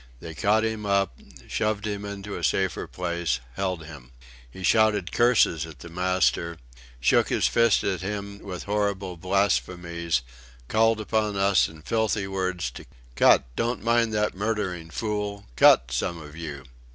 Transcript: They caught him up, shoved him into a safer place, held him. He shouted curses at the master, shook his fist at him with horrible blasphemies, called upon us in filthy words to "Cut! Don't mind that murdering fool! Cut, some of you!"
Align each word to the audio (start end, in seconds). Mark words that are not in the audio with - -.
They 0.19 0.33
caught 0.33 0.63
him 0.65 0.83
up, 0.83 1.19
shoved 1.47 1.85
him 1.85 2.05
into 2.05 2.35
a 2.35 2.43
safer 2.43 2.87
place, 2.87 3.39
held 3.53 3.85
him. 3.85 4.09
He 4.49 4.63
shouted 4.63 5.11
curses 5.11 5.63
at 5.63 5.77
the 5.77 5.89
master, 5.89 6.57
shook 6.99 7.29
his 7.29 7.45
fist 7.45 7.83
at 7.83 8.01
him 8.01 8.39
with 8.39 8.63
horrible 8.63 9.15
blasphemies, 9.15 10.23
called 10.67 10.99
upon 10.99 11.35
us 11.37 11.67
in 11.69 11.83
filthy 11.83 12.25
words 12.27 12.71
to 12.71 12.85
"Cut! 13.15 13.45
Don't 13.55 13.83
mind 13.83 14.11
that 14.15 14.33
murdering 14.33 14.89
fool! 14.89 15.45
Cut, 15.55 15.91
some 15.91 16.17
of 16.19 16.35
you!" 16.35 16.63